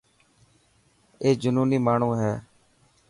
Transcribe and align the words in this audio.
اي 1.21 1.29
جنوني 1.41 1.77
ماڻهو 1.87 2.11
هي. 2.21 2.33